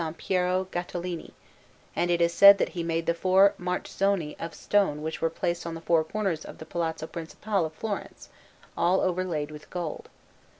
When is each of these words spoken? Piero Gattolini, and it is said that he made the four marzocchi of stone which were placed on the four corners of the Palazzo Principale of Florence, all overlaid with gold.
Piero 0.17 0.65
Gattolini, 0.71 1.29
and 1.95 2.09
it 2.09 2.21
is 2.21 2.33
said 2.33 2.57
that 2.57 2.69
he 2.69 2.81
made 2.81 3.05
the 3.05 3.13
four 3.13 3.53
marzocchi 3.59 4.35
of 4.39 4.55
stone 4.55 5.03
which 5.03 5.21
were 5.21 5.29
placed 5.29 5.63
on 5.63 5.75
the 5.75 5.79
four 5.81 6.03
corners 6.03 6.43
of 6.43 6.57
the 6.57 6.65
Palazzo 6.65 7.05
Principale 7.05 7.67
of 7.67 7.73
Florence, 7.75 8.29
all 8.75 9.01
overlaid 9.01 9.51
with 9.51 9.69
gold. 9.69 10.09